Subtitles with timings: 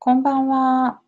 [0.00, 1.00] こんばんは。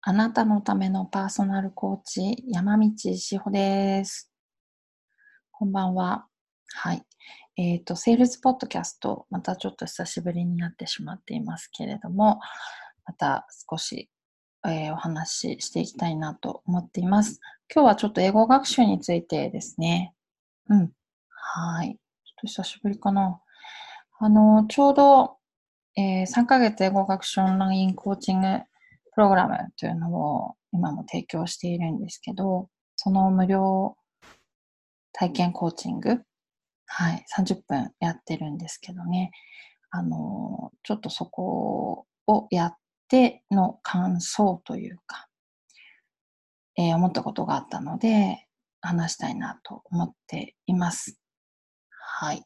[0.00, 4.32] あなたのためのパーソナルコーチ、山道志保です。
[5.52, 6.26] こんばんは。
[6.74, 7.04] はい。
[7.56, 12.40] えっ、と、セールスポッドキャスト、またちょっと久しぶりになってしまっていますけれども、
[13.06, 14.10] また少し、
[14.66, 17.38] えーお話ししていきたいなと思っています。
[17.72, 20.14] 今日はちょっと英語学習についてですね。
[20.68, 20.90] うん。
[21.28, 21.90] はい。
[21.90, 21.96] ちょっ
[22.40, 23.40] と久しぶりかな。
[24.18, 25.36] あの、ちょうど、
[25.96, 28.48] えー3ヶ月英語学習オンラインコーチング
[29.14, 33.96] プログラムというのを今も提供しているんですけど、その無料
[35.12, 36.20] 体験コーチング、
[36.86, 39.30] はい、30分やってるんですけどね、
[39.90, 42.76] あの、ちょっとそこをやっ
[43.08, 45.28] ての感想というか、
[46.76, 48.48] えー思ったことがあったので、
[48.80, 51.16] 話したいなと思っています。
[51.90, 52.42] はい。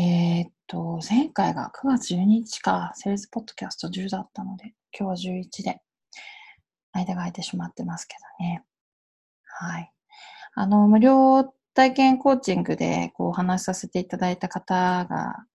[0.00, 5.80] えーと、前回が9月12日か、セールスポッドキャスト10だったので、今日は11で、
[6.92, 8.64] 間が空いてしまってますけどね。
[9.44, 9.92] はい。
[10.54, 11.44] あの、無料
[11.74, 15.46] 体験コーチングでこうお話しさせていただいた方が、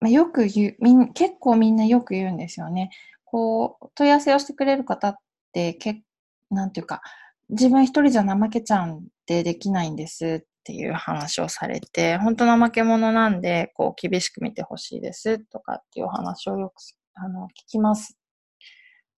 [0.00, 2.90] まあ、よく言うみん、結構みんなよく言うんですよね。
[3.24, 5.16] こう、問い合わせをしてくれる方っ
[5.52, 6.02] て、け
[6.50, 7.02] なんていうか、
[7.50, 16.74] 自分一人じゃ怠けちゃうんでできないんですっていう話をされて、本当怠け者なんで、こう、厳しく見てほしいですとかっていう話をよく、
[17.14, 18.16] あの、聞きます。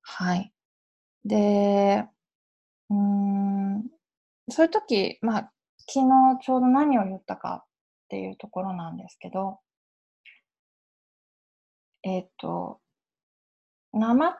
[0.01, 0.53] はい。
[1.25, 2.07] で、
[2.91, 3.85] うーん、
[4.49, 7.69] そういう時、まあ、昨日ちょうど何を言ったかっ
[8.09, 9.59] ていうところなんですけど、
[12.05, 12.81] えっ、と、
[13.93, 14.37] 怠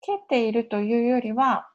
[0.00, 1.71] けているというよりは、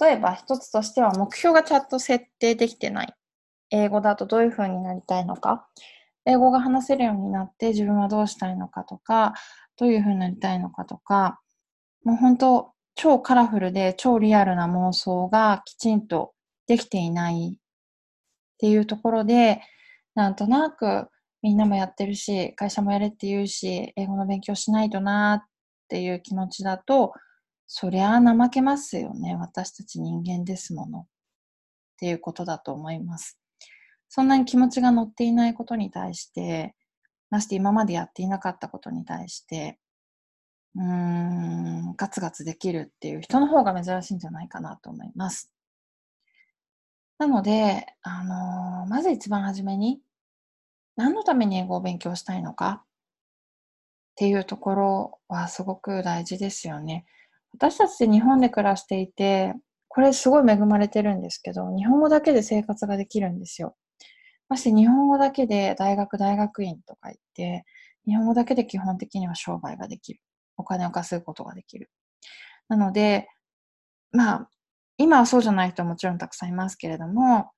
[0.00, 3.14] 例えば一つとしては目標がちゃんと設定できてない。
[3.70, 5.68] 英語だとどういう風になりたいのか。
[6.24, 9.34] 英語が話せるようになって自分はどうしたいのかとか、
[9.76, 11.40] どういう風になりたいのかとか、
[12.04, 16.32] もう本当超カラフルで超リアルな妄想がきちんと
[16.66, 17.58] できていないっ
[18.58, 19.60] ていうところで、
[20.14, 21.08] なんとなく
[21.42, 25.48] みんなもやってるし、会社もやれって言うし、英語の勉強しないとなっ
[25.88, 27.12] ていう気持ちだと、
[27.66, 29.36] そりゃあ怠けますよね。
[29.36, 31.00] 私たち人間ですもの。
[31.00, 31.06] っ
[31.98, 33.38] ていうことだと思います。
[34.08, 36.74] そんなに気持ちが乗っていないことに対して、
[37.30, 39.78] まして今までやっていなかったことに対して、
[40.76, 45.50] うーん、ガツガツできるっていう人の方が珍しいんじゃないかなと思います。
[47.18, 50.00] なので、あのーまず一番初めに、
[50.96, 52.84] 何のために英語を勉強したいのかっ
[54.16, 57.04] ていうところはすごく大事ですよね。
[57.58, 59.54] 私たちって日本で暮らしていて、
[59.88, 63.74] これすごい恵まれてるんですけど、日本語だけで生活ができるんですよ。
[64.48, 67.64] まして日本語だけで大学、大学院とか行って、
[68.06, 70.20] 日本語だけで基本的には商売ができる。
[70.58, 71.90] お金を稼ぐことができる。
[72.68, 73.28] なので、
[74.12, 74.50] まあ、
[74.98, 77.50] 今はそうじゃない人はもちろんたくさんいますけれども、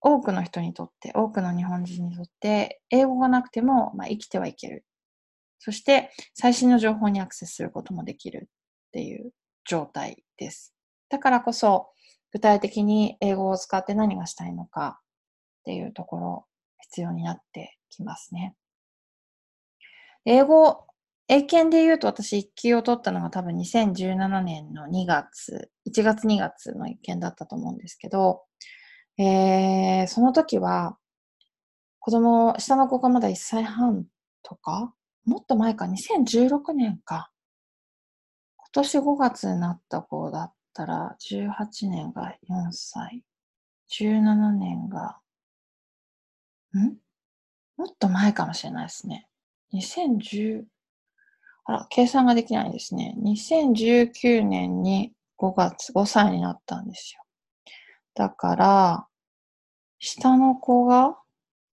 [0.00, 4.84] 多くの人にとって、多くの日本人にとって、英語がなくても、まあ、生きてはいける。
[5.60, 8.50] そして、最新の情報にアクセスすることもできる
[8.92, 9.32] っていう
[9.64, 10.74] 状態です。
[11.08, 11.88] だからこそ、
[12.30, 15.00] 具体的に英語を使って何がしたいのか
[15.60, 16.46] っていうところ、
[16.80, 18.54] 必要になってきますね。
[20.26, 20.86] 英語、
[21.28, 28.42] 英検で言うと私1級を取ったのが多分2017年の2月、1月2月の一件だったと思うんですけど、
[29.18, 30.98] えー、その時は、
[31.98, 34.04] 子供、下の子がまだ1歳半
[34.42, 34.92] とか、
[35.24, 37.31] もっと前か、2016年か。
[38.74, 43.22] 今年5月になった子だったら、18年が4歳、
[43.90, 45.18] 17年が、
[46.74, 46.96] ん？
[47.76, 49.28] もっと前かもしれないですね。
[49.74, 50.64] 2010、
[51.64, 53.14] あら、計算ができないですね。
[53.18, 57.22] 2019年に5月、5歳になったんですよ。
[58.14, 59.06] だから、
[59.98, 61.18] 下の子が、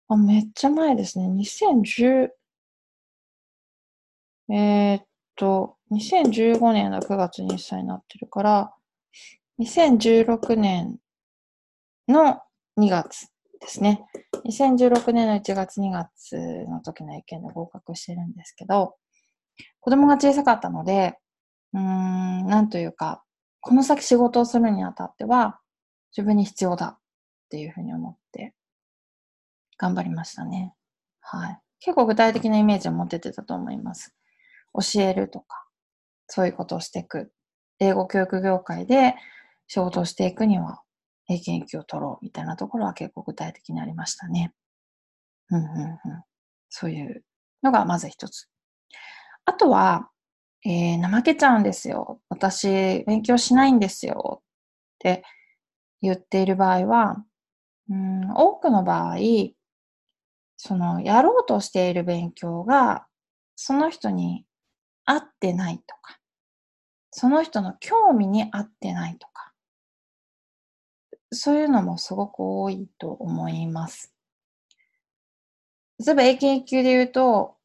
[0.07, 1.27] あ、めっちゃ前ですね。
[1.27, 2.29] 2010、
[4.49, 5.05] えーっ
[5.35, 8.73] と、2015年の9月に1歳になってるから、
[9.59, 10.97] 2016年
[12.07, 12.41] の
[12.77, 13.29] 2月
[13.59, 14.05] ですね。
[14.45, 18.95] 2016年の1月2月の時の意見で合格してるんですけど、
[19.79, 21.17] 子供が小さかったので、
[21.73, 23.23] うーん、なんというか、
[23.61, 25.59] この先仕事をするにあたっては、
[26.15, 26.99] 自分に必要だっ
[27.49, 28.53] ていうふうに思って、
[29.77, 30.73] 頑張りましたね。
[31.21, 31.59] はい。
[31.79, 34.15] 結構具体的なイメージを持っててたと思います。
[34.73, 35.66] 教えるとか、
[36.27, 37.31] そういうことをしていく。
[37.79, 39.15] 英語教育業界で
[39.67, 40.81] 仕事をしていくには、
[41.29, 44.53] 英検1を取ろうみたいなところは結構具体的にありましたね。
[45.51, 45.99] うんうんうん。
[46.69, 47.23] そういう
[47.63, 48.47] のがまず一つ。
[49.45, 50.09] あとは、
[50.65, 52.19] えー、怠けちゃうんですよ。
[52.29, 54.41] 私、勉強しないんですよ。
[54.41, 54.45] っ
[54.99, 55.23] て
[56.01, 57.23] 言っている場合は、
[57.89, 59.17] うん、多くの場合、
[60.57, 63.05] その、やろうとしている勉強が、
[63.55, 64.45] その人に
[65.05, 66.16] 合ってないとか、
[67.19, 69.51] その人の興味に合ってないとか、
[71.31, 74.13] そういうのもすごく多いと思います。
[75.97, 77.55] 例えば英検1級で言うと、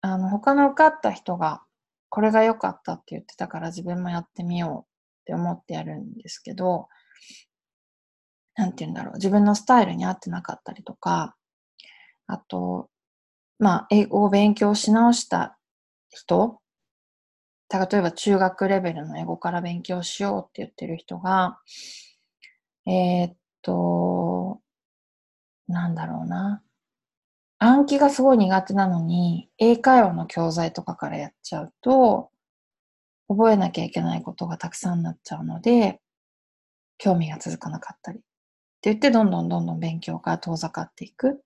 [0.00, 1.62] あの、他の受かった人が、
[2.08, 4.90] これが良かったって言ってたから自分もやってみよう
[5.20, 6.88] って思ってやるんですけど、
[8.56, 11.36] なんて言うんだろう、自分のスタイルに合ってなかったりとか、
[12.26, 12.88] あと、
[13.58, 15.58] まあ、英語を勉強し直した
[16.08, 16.61] 人、
[17.78, 21.58] 例えば中学レベルの英語から勉強しようって言ってる人が、
[22.86, 24.60] えー、っと、
[25.68, 26.62] なんだろうな。
[27.58, 32.30] 暗記がすごい苦手なのに、英会話の教材とかからやっちゃうと、
[33.28, 36.00] 覚えなきゃいけないことがたくさんなっちゃうので、
[36.98, 38.18] 興味が続かなかったり。
[38.18, 38.22] っ
[38.82, 41.42] て言って、どんどんどんどん勉強が遠ざかっていく。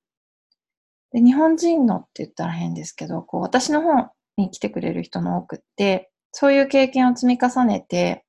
[1.13, 8.23] で、日本人のって言ったら変ですけど、こう、私の方に来てくれる人の多くって、そういう経験を積み重ねて、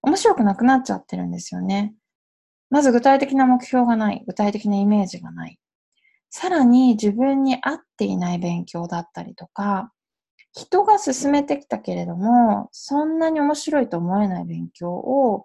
[0.00, 1.94] 面白くなくなっちゃってるんですよね。
[2.70, 4.24] まず具体的な目標がない。
[4.26, 5.58] 具体的なイメージがない。
[6.30, 9.92] さらに自分に合っていない勉強だったりとか、
[10.54, 15.44] 人が進めてきたけれども、そんなに面白いと思えない勉強を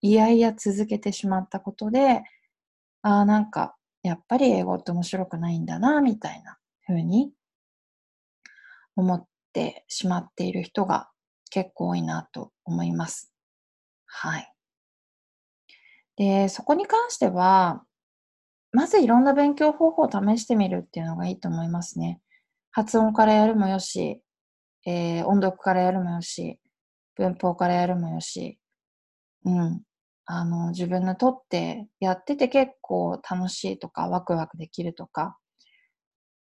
[0.00, 2.22] いやいや続けてしまったことで、
[3.02, 6.56] ああ、なんか、やっぱり英語って面白くないんだな、みたいな
[6.86, 7.32] 風に
[8.96, 11.10] 思ってしまっている人が
[11.54, 13.32] 結構多いなと思います。
[14.06, 14.52] はい。
[16.16, 17.84] で、そこに関しては、
[18.72, 22.20] まずいろんな勉強方法を試してみるっていうのがいいと思いますね。
[22.72, 24.20] 発音からやるもよし、
[24.84, 26.58] えー、音読からやるもよし、
[27.14, 28.58] 文法からやるもよし、
[29.44, 29.82] うん。
[30.24, 35.38] あの、自分のとってやってて結構楽しいとかワクワクできるとか、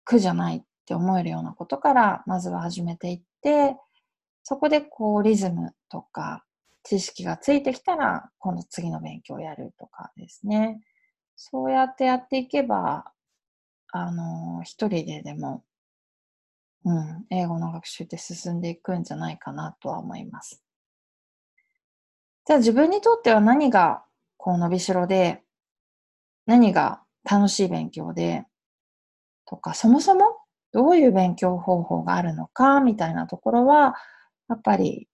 [0.06, 3.76] 苦じゃないって思えるようなことからまずは始めていって、
[4.44, 6.44] そこでこうリズムとか
[6.84, 10.81] 知識がついてきたら今度次の勉強をやるとかですね。
[11.36, 13.06] そうやってやっていけば、
[13.92, 15.63] あの、一人ででも、
[16.86, 20.63] うん、英語の学習って進んでいくんじゃないかなとは思います。
[22.46, 24.04] じゃあ自分にとっては何が
[24.38, 25.42] こう伸びしろで、
[26.46, 28.46] 何が楽しい勉強で、
[29.46, 30.38] とか、そもそも
[30.74, 33.96] どういう勉強方法があるのか、みたいなところは、
[34.54, 35.08] やっぱり、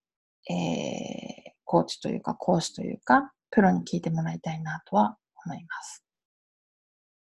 [0.50, 6.03] えー、コーチというか講師というか、プロに聞いてもらいたいなとは思います。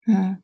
[0.07, 0.41] うん。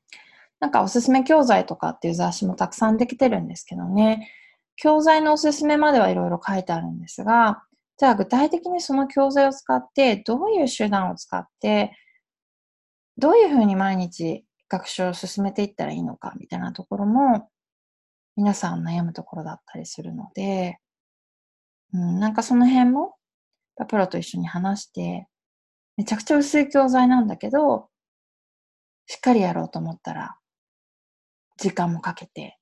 [0.59, 4.31] なんかおすすめ教材とかっていう雑誌もたくさんできてるんですけどね。
[4.77, 7.63] 教材のおすすめまではいろいろ書いてあるんですが、
[7.97, 11.91] じゃあ具体的にその教材を使って、どういう手段を使って、
[13.17, 17.49] どういうふうに毎日学習を進めていったらいいのかみたいなところも、
[18.35, 20.79] 皆さん悩むところだったりするので、
[21.93, 23.15] うん、なんかその辺も、
[23.87, 25.27] プロと一緒に話して、
[25.95, 27.89] めちゃくちゃ薄い教材なんだけど、
[29.05, 30.37] しっかりやろうと思ったら、
[31.57, 32.57] 時間もかけて、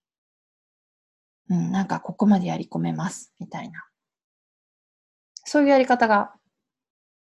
[1.50, 3.86] うん、なんかここまでやり込めます、みたいな。
[5.44, 6.34] そういうやり方が、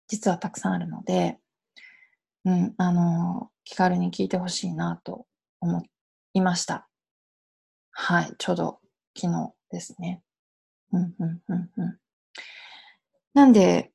[0.08, 1.38] 実はたくさんあるので、
[2.44, 5.26] うん、あの、気軽に聞いてほしいなと
[5.60, 5.82] 思
[6.34, 6.88] いました。
[7.92, 8.80] はい、ちょうど
[9.16, 10.22] 昨日ですね。
[10.92, 11.98] うん、うん、うん、うん。
[13.34, 13.92] なんで、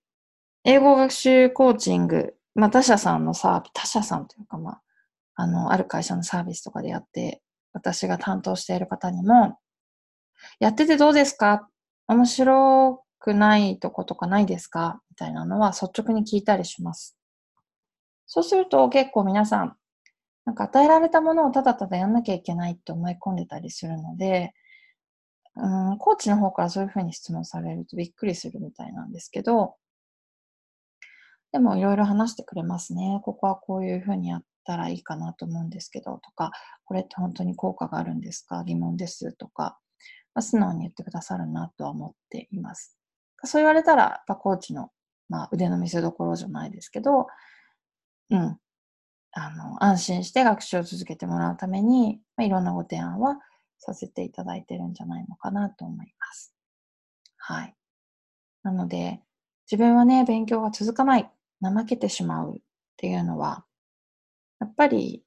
[0.63, 4.81] 英語学習コーチング、まあ他社さんのサービス、他社さんというかまあ、
[5.35, 7.41] あの、ある会社のサービスとかでやって、
[7.73, 9.59] 私が担当している方にも、
[10.59, 11.67] やっててどうですか？
[12.07, 15.01] 面白くないとことかないですか？
[15.09, 17.17] みたいなのは率直に聞いたりします。
[18.27, 19.75] そうすると結構皆さん、
[20.45, 24.53] なんか与えられたものをただただやんなきゃいけないって思い込んでたりするので、
[25.57, 29.75] うん、コーチの方からそういうふうに質問されるとびっくりするみたいなんですけど、
[31.51, 33.21] でもいろいろ話してくれますね。
[33.23, 36.51] ここはこういうふうにやったらいいかなと思うんですけど、とか、
[36.83, 38.63] これって本当に効果があるんですか？
[38.65, 39.79] 疑問ですとか、
[40.33, 42.97] まあ、素直に言ってくださるなとは思っています。
[43.45, 44.89] そう言われたら、やっぱコーチの、
[45.29, 47.27] まあ、腕の見せ所じゃないですけど、
[48.31, 48.57] うん、
[49.31, 53.37] あの、安心して学習を続けてもらうために、まあ、いろんなご提案は
[53.85, 56.53] させていただいてるんじゃないのかなと思います。
[57.37, 57.75] はい。
[58.63, 59.21] なので、
[59.71, 61.29] 自分はね、勉強が続かない、
[61.61, 62.61] 怠けてしまうっ
[62.97, 63.65] ていうのは、
[64.59, 65.23] やっぱり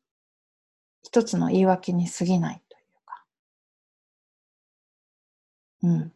[1.02, 3.24] 一つの言い訳に過ぎないというか、
[5.82, 6.12] うん。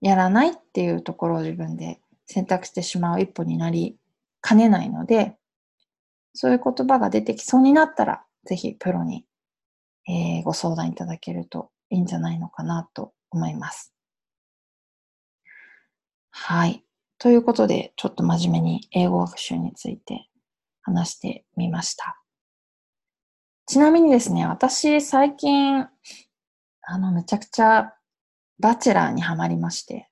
[0.00, 3.96] やらないっていうところを自分で選択してしまう一歩になり
[4.40, 5.36] かねないので、
[6.34, 9.24] そういう言葉が出てきそうになったら、ぜひプロに、
[10.08, 13.92] えー、ご相談いただけるといいんじゃないのかなと思います。
[16.30, 16.84] はい。
[17.18, 20.28] ということで、ちょっと真面目に英語学習について
[20.82, 22.22] 話してみました。
[23.66, 25.86] ちなみにですね、私最近、
[26.82, 27.92] あの、めちゃくちゃ
[28.58, 30.08] バチェラーにハマりまして、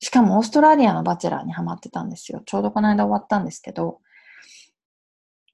[0.00, 2.42] しかもオーストラリアのバチェラーにハマってたんですよ。
[2.46, 4.00] ちょうどこの間終わったんですけど、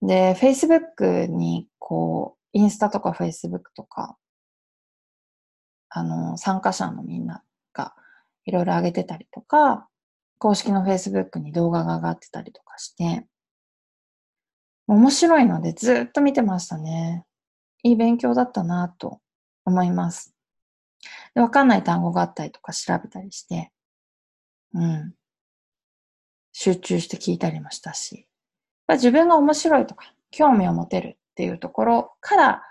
[0.03, 4.17] で、Facebook にこう、インスタとか Facebook とか、
[5.91, 7.43] あの、参加者のみんな
[7.73, 7.95] が
[8.45, 9.89] いろいろ上げてたりとか、
[10.39, 13.27] 公式の Facebook に動画が上がってたりとかして、
[14.87, 17.25] 面白いのでずっと見てましたね。
[17.83, 19.21] いい勉強だったなと
[19.65, 20.33] 思います。
[21.35, 23.73] わかんない単語があったりとか調べたりして、
[24.75, 25.15] うん。
[26.53, 28.29] 集中して聞いたりもしたし、
[28.89, 32.63] 自分が面白いとか、興味を持てるっていうところから、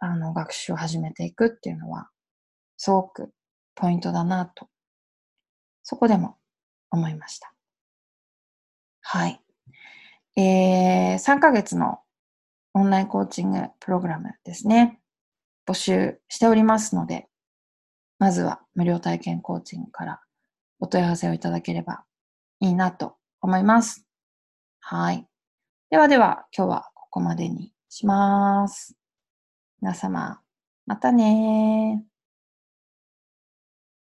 [0.00, 2.08] あの、学習を始めていくっていうのは、
[2.76, 3.32] すごく
[3.74, 4.68] ポイントだなと、
[5.82, 6.36] そこでも
[6.92, 7.52] 思いました。
[9.00, 9.40] はい。
[10.36, 11.98] えー、3ヶ月の
[12.72, 15.00] オンラインコーチングプログラムですね。
[15.66, 17.26] 募集しておりますので、
[18.20, 20.20] まずは無料体験コーチングから
[20.78, 22.04] お問い合わせをいただければ
[22.60, 24.06] いいなと思います。
[24.78, 25.26] はい。
[25.90, 28.96] ではでは、今日はここまでにします。
[29.80, 30.40] 皆様、
[30.84, 32.04] またね